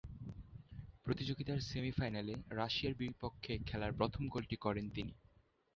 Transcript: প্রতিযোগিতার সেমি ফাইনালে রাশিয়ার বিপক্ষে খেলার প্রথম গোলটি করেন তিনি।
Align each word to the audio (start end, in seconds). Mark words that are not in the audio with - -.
প্রতিযোগিতার 1.05 1.59
সেমি 1.61 1.91
ফাইনালে 1.91 2.33
রাশিয়ার 2.51 2.93
বিপক্ষে 2.93 3.53
খেলার 3.67 3.91
প্রথম 3.93 4.23
গোলটি 4.27 4.55
করেন 4.55 4.85
তিনি। 4.89 5.13